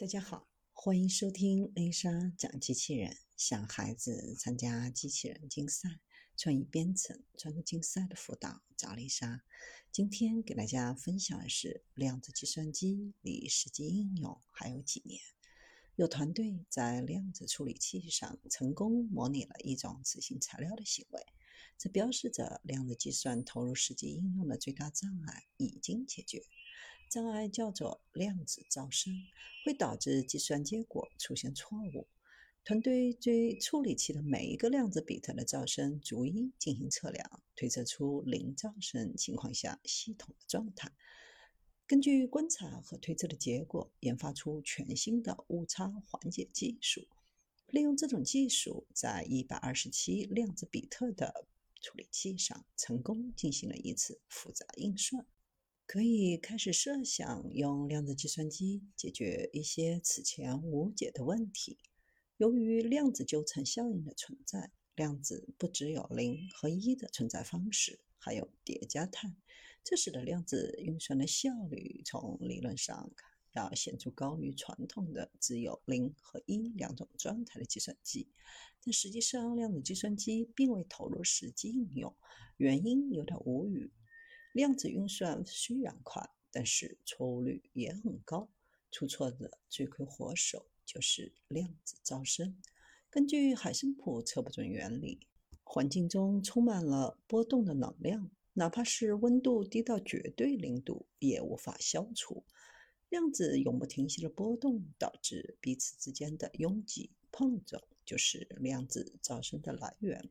[0.00, 3.18] 大家好，欢迎收听丽莎讲机器人。
[3.36, 6.00] 想孩子参加机器人竞赛、
[6.38, 9.42] 创意编程、创客竞赛的辅导，找丽莎。
[9.92, 15.20] 今天给大家分享的是量子计算机离实际应用还有几年。
[15.96, 21.20] 有团队在量子处理器上成功模拟了一种磁性材料的行为，
[21.76, 26.42] 这标志着量子计算投入实际应用的最大障碍已经解决。
[27.10, 29.12] 障碍叫做量子噪声，
[29.66, 32.06] 会导致计算结果出现错误。
[32.62, 40.92] 团队对处理器的每一个量子比特的噪声逐一进行测量，推测出零噪声情况下系统的状态。
[41.88, 47.08] 根据观察和推测的结果，研发出全新的误差缓解技术。
[47.66, 51.46] 利用这种技术，在一百二十七量子比特的
[51.80, 55.26] 处理器上成功进行了一次复杂运算。
[55.92, 61.78] 可以开始设想用量子计算机解决一些此前无解的问题。
[62.36, 69.34] 由于量子纠缠效应的存在，量子不只有零和一的存在方式，还有叠加态，
[69.82, 78.28] 这使得量子运算的效率从理论上看要显著高于传统的只有零和一两种状态的计算机。
[78.84, 82.14] 但实际上，量子计算机并未投入实际应用，
[82.58, 83.90] 原因有点无语。
[84.52, 88.48] 量子运算虽然快，但是错误率也很高。
[88.90, 92.56] 出错的罪魁祸首就是量子噪声。
[93.08, 95.26] 根据海森堡测不准原理，
[95.62, 102.44] 环境中充满了波动的能量，哪怕是温度低到绝对零度，也无法消除。
[103.08, 110.28] 量子永不停息的波动导致彼此之间的拥挤碰撞，就是量子噪声的来源。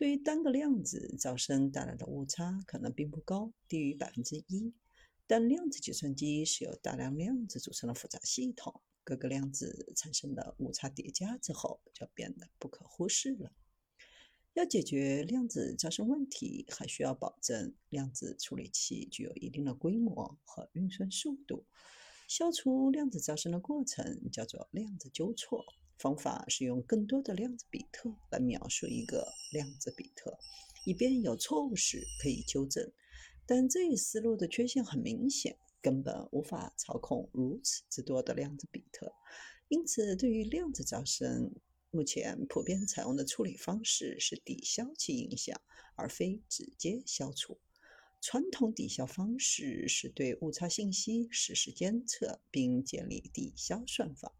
[0.00, 4.72] 对于单个量子噪声带来的误差可能并不高，低于百分之一。
[5.26, 13.52] 但量子计算机是由大量量子组成的复杂系统，各个量子产生的误差叠加之后，就变得不可忽视了。
[14.54, 21.66] 要解决量子噪声问题，还需要保证量子处理器具有一定的规模和运算速度。
[22.26, 25.66] 消除量子噪声的过程叫做量子纠错。
[26.00, 30.34] 方法是用更多的量子比特来描述一个量子比特，
[30.86, 32.90] 以便有错误时可以纠正。
[33.44, 39.12] 但这一思路的缺陷很明显，根本无法操控如此之多的量子比特。
[39.68, 41.52] 因此，对于量子噪声，
[41.90, 45.60] 目前普遍采用的处理方式是抵消其影响，
[45.96, 47.60] 而非直接消除。
[48.22, 54.32] 传统抵消方式是对误差信息实时监测，并建立抵消算法。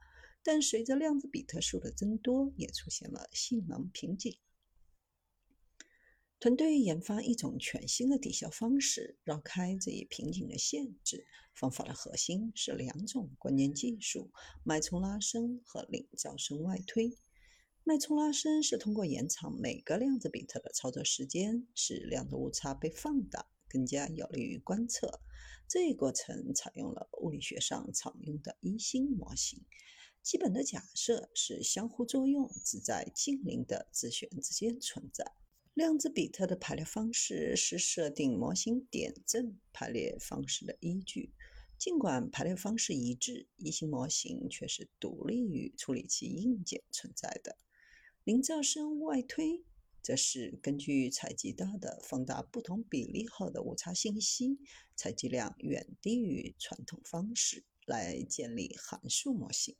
[0.42, 4.36] 但随着量子比特数的增多，也出现了性能瓶颈。
[6.38, 11.26] 团队研发一种全新的抵消方式，绕开这一瓶颈的限制。
[11.54, 14.32] 方法的核心是两种关键技术：
[14.64, 17.18] 脉冲拉伸和零噪声外推。
[17.84, 25.20] 脉冲拉伸是通过延长每个量子比特的操作时间，使量子误差被放大，更加有利于观测。
[25.68, 29.66] 这一过程采用了物理学上常用的一星模型。
[30.22, 35.32] 基本的假设是相互作用只在近邻的自旋之间存在。
[35.74, 41.32] 量子比特的排列方式是设定模型点阵排列方式的依据。
[41.78, 47.56] 尽管排列方式一致，一型模型却是独立于处理器硬件存在的。
[48.24, 49.64] 零噪声外推
[50.02, 54.58] 则是根据采集到的放大不同比例后的误差信息，
[54.94, 57.64] 采集量远低于传统方式。
[57.90, 59.74] 来建立函数模型，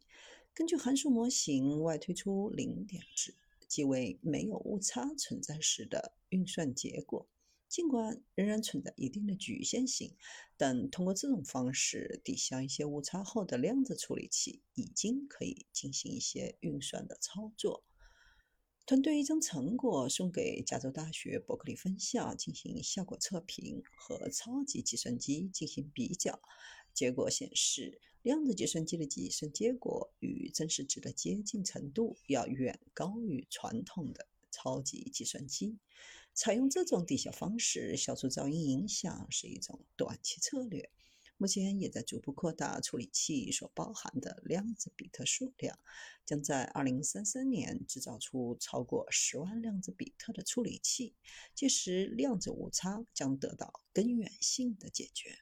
[0.52, 3.36] 根据函数模型外推出零点值，
[3.68, 7.28] 即为没有误差存在时的运算结果。
[7.68, 10.16] 尽管仍然存在一定的局限性，
[10.56, 17.84] 但通过这种方式抵消一些误差后的量子处理器已经可以进行一些运算的操作。
[18.86, 26.42] 团队将成果送给加州大学伯克利分校进行效果测评和超级计算机进行比较。
[26.92, 35.78] 结果显示，量子计算机的计算结果与真实值的接近程度要远高于传统的超级计算机。
[36.34, 40.90] 采用这种抵消方式消除噪音影响是一种短期策略。
[41.36, 45.78] 目前也在逐步扩大处理器所包含的量子比特数量，
[46.26, 51.14] 将在2033年制造出超过10万量子比特的处理器。
[51.54, 55.38] 届时，量子误差将得到根源性的解决。